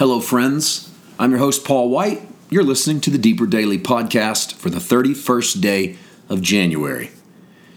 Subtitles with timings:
[0.00, 0.90] Hello, friends.
[1.18, 2.26] I'm your host, Paul White.
[2.48, 5.98] You're listening to the Deeper Daily podcast for the 31st day
[6.30, 7.10] of January.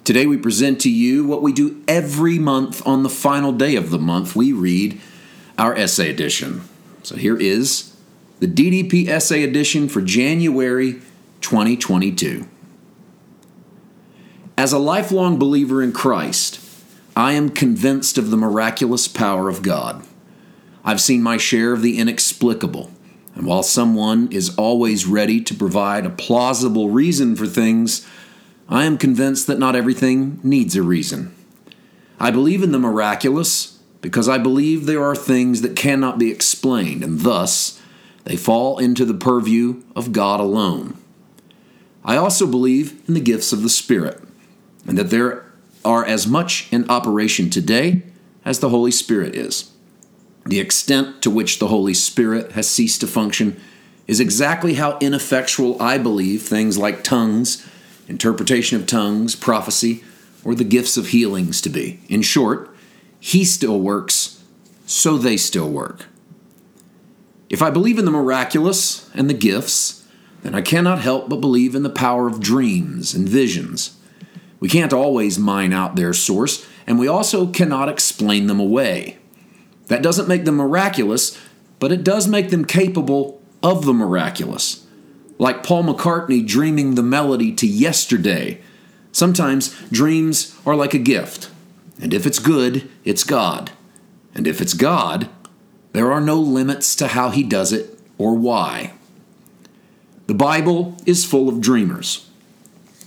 [0.06, 3.90] Today, we present to you what we do every month on the final day of
[3.90, 4.38] the month.
[4.38, 5.02] We read
[5.58, 6.62] our essay edition.
[7.04, 7.94] So here is
[8.40, 11.02] the DDP essay edition for January
[11.42, 12.48] 2022.
[14.58, 16.62] As a lifelong believer in Christ,
[17.18, 20.06] I am convinced of the miraculous power of God.
[20.84, 22.92] I've seen my share of the inexplicable,
[23.36, 28.06] and while someone is always ready to provide a plausible reason for things,
[28.68, 31.34] I am convinced that not everything needs a reason.
[32.20, 37.04] I believe in the miraculous because I believe there are things that cannot be explained,
[37.04, 37.82] and thus
[38.26, 40.98] they fall into the purview of God alone.
[42.04, 44.22] I also believe in the gifts of the Spirit,
[44.86, 45.46] and that there
[45.86, 48.04] are as much in operation today
[48.44, 49.73] as the Holy Spirit is.
[50.46, 53.60] The extent to which the Holy Spirit has ceased to function
[54.08, 57.68] is exactly how ineffectual I believe things like tongues,
[58.08, 60.04] interpretation of tongues, prophecy,
[60.44, 62.02] or the gifts of healings to be.
[62.10, 62.70] In short,
[63.20, 64.44] He still works,
[64.86, 66.08] so they still work.
[67.50, 70.06] If I believe in the miraculous and the gifts,
[70.42, 73.98] then I cannot help but believe in the power of dreams and visions.
[74.60, 79.18] We can't always mine out their source, and we also cannot explain them away.
[79.88, 81.40] That doesn't make them miraculous,
[81.80, 84.86] but it does make them capable of the miraculous.
[85.38, 88.62] Like Paul McCartney dreaming the melody to yesterday.
[89.12, 91.50] Sometimes dreams are like a gift,
[92.02, 93.72] and if it's good, it's God.
[94.36, 95.30] And if it's God,
[95.92, 98.94] there are no limits to how he does it or why.
[100.28, 102.30] The Bible is full of dreamers.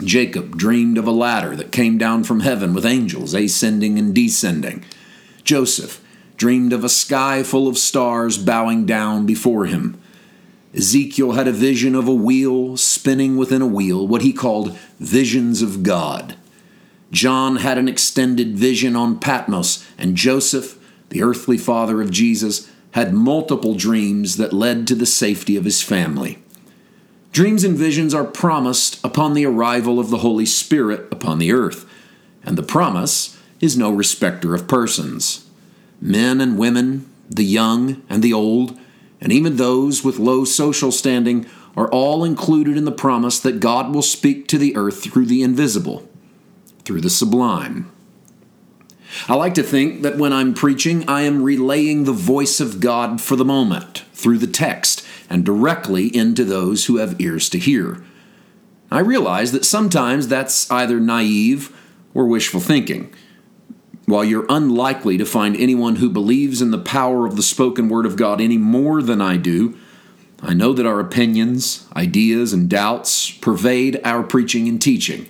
[0.05, 4.85] Jacob dreamed of a ladder that came down from heaven with angels ascending and descending.
[5.43, 6.03] Joseph
[6.37, 10.01] dreamed of a sky full of stars bowing down before him.
[10.75, 15.63] Ezekiel had a vision of a wheel spinning within a wheel, what he called visions
[15.63, 16.37] of God.
[17.11, 23.15] John had an extended vision on Patmos, and Joseph, the earthly father of Jesus, had
[23.15, 26.43] multiple dreams that led to the safety of his family.
[27.33, 31.87] Dreams and visions are promised upon the arrival of the Holy Spirit upon the earth,
[32.43, 35.46] and the promise is no respecter of persons.
[36.01, 38.79] Men and women, the young and the old,
[39.21, 41.47] and even those with low social standing
[41.77, 45.43] are all included in the promise that God will speak to the earth through the
[45.43, 46.09] invisible,
[46.85, 47.91] through the sublime.
[49.29, 53.21] I like to think that when I'm preaching, I am relaying the voice of God
[53.21, 58.03] for the moment through the text and directly into those who have ears to hear.
[58.91, 61.77] I realize that sometimes that's either naive
[62.15, 63.13] or wishful thinking.
[64.07, 68.07] While you're unlikely to find anyone who believes in the power of the spoken word
[68.07, 69.77] of God any more than I do,
[70.41, 75.29] I know that our opinions, ideas, and doubts pervade our preaching and teaching.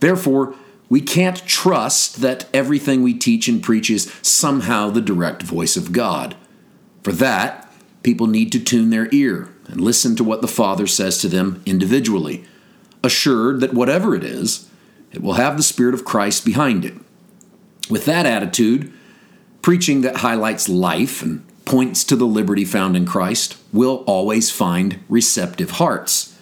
[0.00, 0.54] Therefore,
[0.88, 5.92] we can't trust that everything we teach and preach is somehow the direct voice of
[5.92, 6.36] God.
[7.02, 7.64] For that,
[8.04, 11.62] People need to tune their ear and listen to what the Father says to them
[11.64, 12.44] individually,
[13.02, 14.68] assured that whatever it is,
[15.10, 16.94] it will have the Spirit of Christ behind it.
[17.90, 18.92] With that attitude,
[19.62, 25.00] preaching that highlights life and points to the liberty found in Christ will always find
[25.08, 26.38] receptive hearts.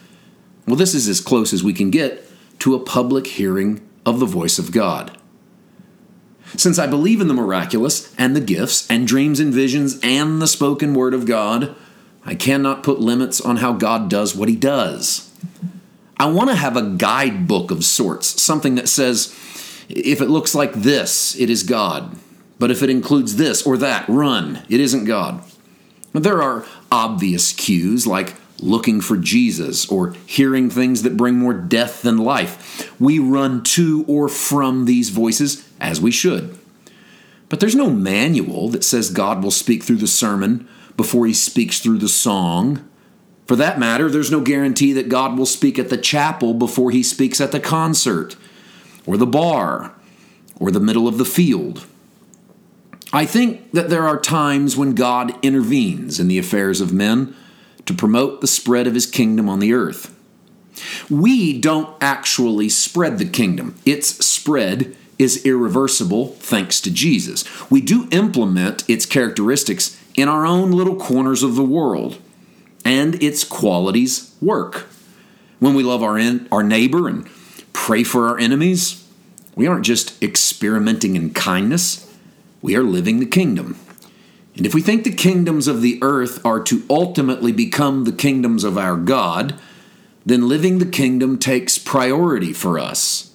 [0.66, 2.24] Well, this is as close as we can get
[2.60, 5.16] to a public hearing of the voice of God.
[6.56, 10.46] Since I believe in the miraculous and the gifts and dreams and visions and the
[10.46, 11.74] spoken word of God,
[12.24, 15.30] I cannot put limits on how God does what he does.
[16.18, 19.34] I want to have a guidebook of sorts, something that says,
[19.88, 22.16] if it looks like this, it is God.
[22.58, 25.42] But if it includes this or that, run, it isn't God.
[26.12, 32.02] There are obvious cues like looking for Jesus or hearing things that bring more death
[32.02, 32.92] than life.
[33.00, 36.56] We run to or from these voices as we should.
[37.48, 41.80] But there's no manual that says God will speak through the sermon before he speaks
[41.80, 42.88] through the song.
[43.46, 47.02] For that matter, there's no guarantee that God will speak at the chapel before he
[47.02, 48.36] speaks at the concert,
[49.06, 49.94] or the bar,
[50.58, 51.86] or the middle of the field.
[53.12, 57.34] I think that there are times when God intervenes in the affairs of men
[57.84, 60.14] to promote the spread of his kingdom on the earth.
[61.10, 67.44] We don't actually spread the kingdom, its spread is irreversible thanks to Jesus.
[67.70, 72.18] We do implement its characteristics in our own little corners of the world,
[72.84, 74.86] and its qualities work.
[75.60, 77.28] When we love our, in, our neighbor and
[77.82, 79.04] pray for our enemies,
[79.56, 82.08] we aren't just experimenting in kindness,
[82.62, 83.76] we are living the kingdom.
[84.56, 88.62] And if we think the kingdoms of the earth are to ultimately become the kingdoms
[88.62, 89.58] of our God,
[90.24, 93.34] then living the kingdom takes priority for us.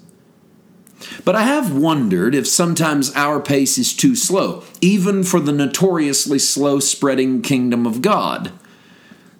[1.25, 6.39] But I have wondered if sometimes our pace is too slow, even for the notoriously
[6.39, 8.53] slow spreading kingdom of God.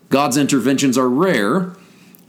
[0.09, 1.76] God's interventions are rare,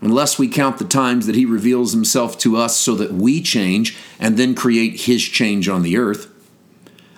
[0.00, 3.96] unless we count the times that He reveals Himself to us so that we change
[4.18, 6.32] and then create His change on the earth.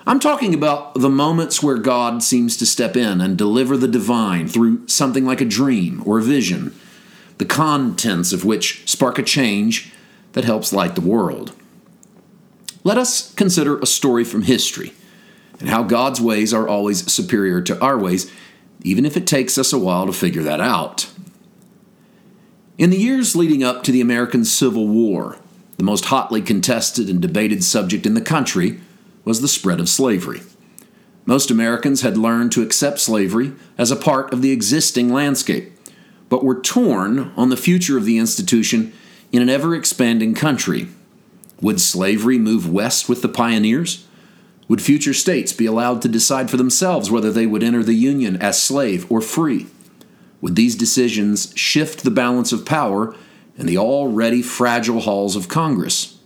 [0.05, 4.47] I'm talking about the moments where God seems to step in and deliver the divine
[4.47, 6.75] through something like a dream or a vision,
[7.37, 9.91] the contents of which spark a change
[10.33, 11.53] that helps light the world.
[12.83, 14.93] Let us consider a story from history
[15.59, 18.31] and how God's ways are always superior to our ways,
[18.83, 21.11] even if it takes us a while to figure that out.
[22.77, 25.37] In the years leading up to the American Civil War,
[25.77, 28.79] the most hotly contested and debated subject in the country
[29.25, 30.41] was the spread of slavery.
[31.25, 35.71] Most Americans had learned to accept slavery as a part of the existing landscape,
[36.29, 38.93] but were torn on the future of the institution
[39.33, 40.87] in an ever expanding country.
[41.61, 44.07] Would slavery move west with the pioneers?
[44.69, 48.37] Would future states be allowed to decide for themselves whether they would enter the Union
[48.37, 49.67] as slave or free?
[50.41, 53.15] Would these decisions shift the balance of power
[53.57, 56.17] in the already fragile halls of Congress?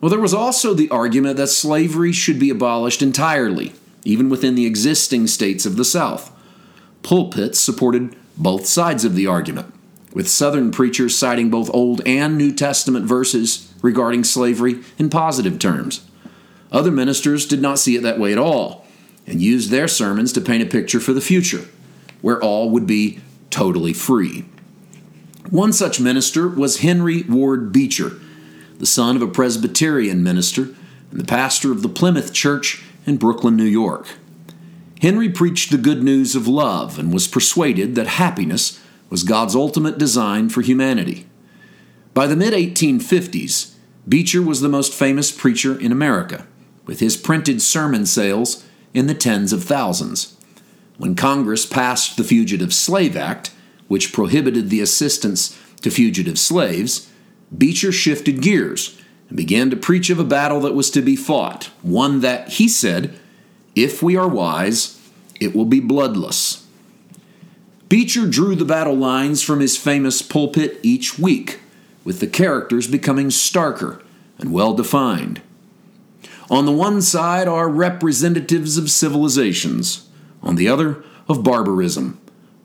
[0.00, 3.72] Well, there was also the argument that slavery should be abolished entirely,
[4.04, 6.30] even within the existing states of the South.
[7.02, 9.74] Pulpits supported both sides of the argument,
[10.12, 16.04] with Southern preachers citing both Old and New Testament verses regarding slavery in positive terms.
[16.70, 18.86] Other ministers did not see it that way at all
[19.26, 21.64] and used their sermons to paint a picture for the future,
[22.20, 23.20] where all would be
[23.50, 24.44] totally free.
[25.50, 28.12] One such minister was Henry Ward Beecher
[28.78, 30.74] the son of a Presbyterian minister
[31.10, 34.06] and the pastor of the Plymouth Church in Brooklyn, New York.
[35.00, 39.98] Henry preached the good news of love and was persuaded that happiness was God's ultimate
[39.98, 41.26] design for humanity.
[42.14, 43.74] By the mid 1850s,
[44.08, 46.46] Beecher was the most famous preacher in America,
[46.86, 50.37] with his printed sermon sales in the tens of thousands.
[50.98, 53.52] When Congress passed the Fugitive Slave Act,
[53.86, 57.08] which prohibited the assistance to fugitive slaves,
[57.56, 61.70] Beecher shifted gears and began to preach of a battle that was to be fought,
[61.82, 63.18] one that, he said,
[63.76, 65.00] if we are wise,
[65.40, 66.66] it will be bloodless.
[67.88, 71.60] Beecher drew the battle lines from his famous pulpit each week,
[72.04, 74.02] with the characters becoming starker
[74.38, 75.40] and well defined.
[76.50, 80.07] On the one side are representatives of civilizations,
[80.42, 82.20] on the other, of barbarism.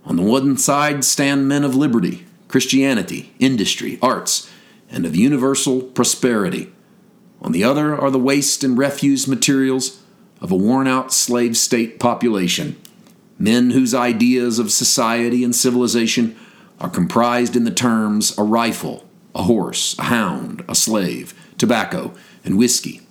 [0.06, 4.50] On the one side stand men of liberty, Christianity, industry, arts,
[4.90, 6.72] and of universal prosperity.
[7.42, 10.02] On the other are the waste and refuse materials
[10.40, 12.80] of a worn out slave state population,
[13.40, 16.36] men whose ideas of society and civilization
[16.80, 22.58] are comprised in the terms a rifle, a horse, a hound, a slave, tobacco, and
[22.58, 23.02] whiskey.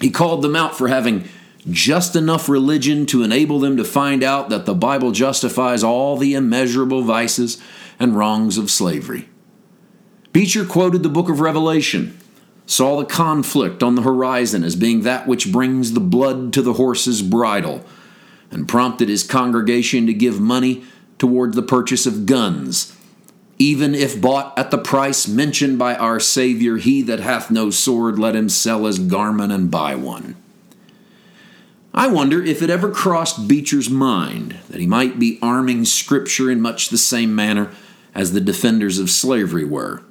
[0.00, 1.28] He called them out for having
[1.70, 6.34] just enough religion to enable them to find out that the Bible justifies all the
[6.34, 7.60] immeasurable vices
[7.98, 9.28] and wrongs of slavery.
[10.32, 12.18] Beecher quoted the book of Revelation,
[12.66, 16.72] saw the conflict on the horizon as being that which brings the blood to the
[16.74, 17.84] horse's bridle,
[18.50, 20.84] and prompted his congregation to give money
[21.18, 22.96] toward the purchase of guns.
[23.58, 28.18] Even if bought at the price mentioned by our Savior, he that hath no sword,
[28.18, 30.34] let him sell his garment and buy one.
[31.94, 36.60] I wonder if it ever crossed Beecher's mind that he might be arming Scripture in
[36.60, 37.70] much the same manner
[38.14, 40.02] as the defenders of slavery were.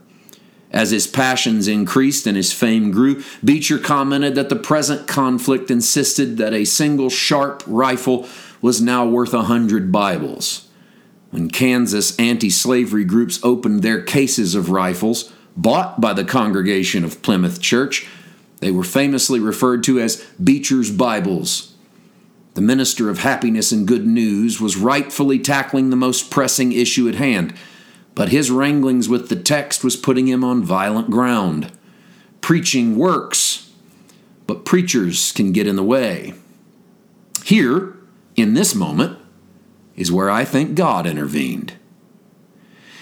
[0.70, 6.38] As his passions increased and his fame grew, Beecher commented that the present conflict insisted
[6.38, 8.28] that a single sharp rifle
[8.62, 10.70] was now worth a hundred Bibles.
[11.32, 17.22] When Kansas anti slavery groups opened their cases of rifles, bought by the congregation of
[17.22, 18.08] Plymouth Church,
[18.60, 21.71] they were famously referred to as Beecher's Bibles.
[22.54, 27.16] The minister of happiness and good news was rightfully tackling the most pressing issue at
[27.16, 27.54] hand
[28.16, 31.72] but his wranglings with the text was putting him on violent ground.
[32.42, 33.72] Preaching works,
[34.48, 36.34] but preachers can get in the way.
[37.46, 37.96] Here,
[38.36, 39.18] in this moment,
[39.96, 41.74] is where I think God intervened.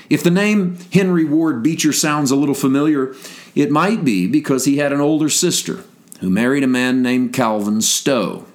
[0.10, 3.14] If the name Henry Ward Beecher sounds a little familiar,
[3.56, 5.84] it might be because he had an older sister
[6.20, 8.46] who married a man named Calvin Stowe.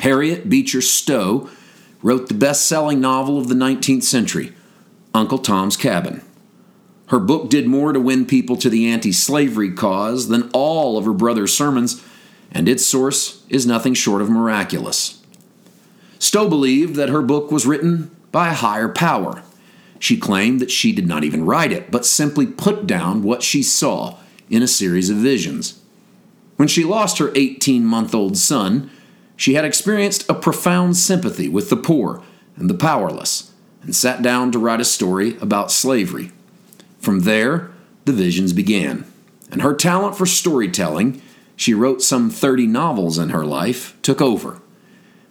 [0.00, 1.48] Harriet Beecher Stowe
[2.02, 4.52] wrote the best selling novel of the 19th century,
[5.14, 6.22] Uncle Tom's Cabin.
[7.08, 11.04] Her book did more to win people to the anti slavery cause than all of
[11.04, 12.02] her brother's sermons,
[12.52, 15.22] and its source is nothing short of miraculous.
[16.18, 19.42] Stowe believed that her book was written by a higher power.
[19.98, 23.62] She claimed that she did not even write it, but simply put down what she
[23.62, 24.16] saw
[24.48, 25.80] in a series of visions.
[26.56, 28.90] When she lost her 18 month old son,
[29.40, 32.22] she had experienced a profound sympathy with the poor
[32.56, 36.30] and the powerless and sat down to write a story about slavery.
[36.98, 37.70] From there,
[38.04, 39.10] the visions began,
[39.50, 41.22] and her talent for storytelling
[41.56, 44.60] she wrote some 30 novels in her life, took over.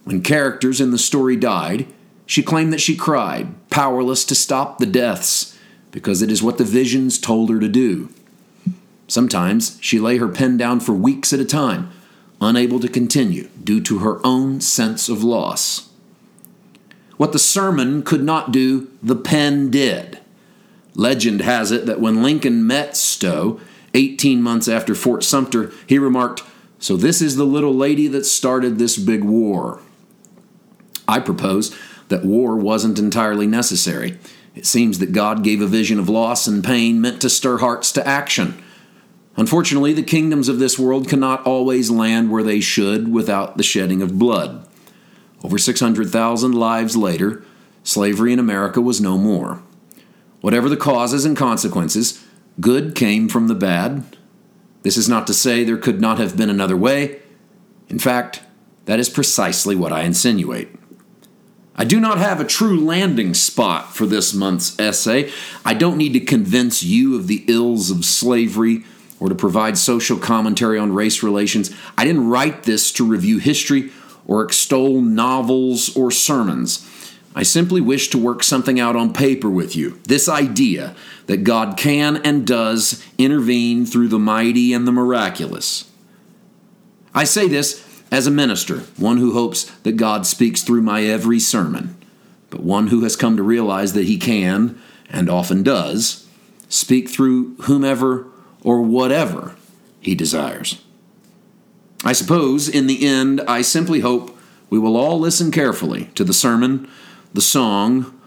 [0.05, 1.85] When characters in the story died,
[2.25, 5.55] she claimed that she cried, powerless to stop the deaths,
[5.91, 8.09] because it is what the visions told her to do.
[9.07, 11.91] Sometimes she lay her pen down for weeks at a time,
[12.41, 15.89] unable to continue due to her own sense of loss.
[17.17, 20.19] What the sermon could not do, the pen did.
[20.95, 23.59] Legend has it that when Lincoln met Stowe,
[23.93, 26.43] 18 months after Fort Sumter, he remarked,
[26.79, 29.81] So this is the little lady that started this big war.
[31.07, 31.75] I propose
[32.09, 34.17] that war wasn't entirely necessary.
[34.55, 37.91] It seems that God gave a vision of loss and pain meant to stir hearts
[37.93, 38.61] to action.
[39.35, 44.01] Unfortunately, the kingdoms of this world cannot always land where they should without the shedding
[44.01, 44.67] of blood.
[45.43, 47.43] Over 600,000 lives later,
[47.83, 49.61] slavery in America was no more.
[50.41, 52.25] Whatever the causes and consequences,
[52.59, 54.03] Good came from the bad.
[54.81, 57.21] This is not to say there could not have been another way.
[57.87, 58.41] In fact,
[58.85, 60.69] that is precisely what I insinuate.
[61.75, 65.31] I do not have a true landing spot for this month's essay.
[65.63, 68.83] I don't need to convince you of the ills of slavery
[69.19, 71.75] or to provide social commentary on race relations.
[71.97, 73.91] I didn't write this to review history
[74.25, 76.85] or extol novels or sermons.
[77.35, 79.99] I simply wish to work something out on paper with you.
[80.03, 80.95] This idea
[81.27, 85.89] that God can and does intervene through the mighty and the miraculous.
[87.13, 91.39] I say this as a minister, one who hopes that God speaks through my every
[91.39, 91.95] sermon,
[92.49, 96.27] but one who has come to realize that he can, and often does,
[96.67, 98.27] speak through whomever
[98.63, 99.55] or whatever
[99.99, 100.81] he desires.
[102.03, 104.37] I suppose, in the end, I simply hope
[104.69, 106.89] we will all listen carefully to the sermon
[107.33, 108.19] the song,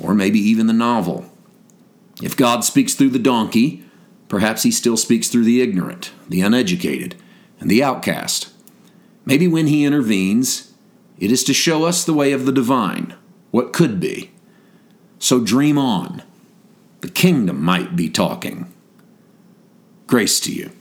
[0.00, 1.30] or maybe even the novel.
[2.22, 3.84] If God speaks through the donkey,
[4.28, 7.14] perhaps he still speaks through the ignorant, the uneducated,
[7.60, 8.50] and the outcast.
[9.26, 10.72] Maybe when he intervenes,
[11.18, 13.14] it is to show us the way of the divine,
[13.50, 14.30] what could be.
[15.18, 16.22] So dream on.
[17.00, 18.72] The kingdom might be talking.
[20.08, 20.77] Grace to you.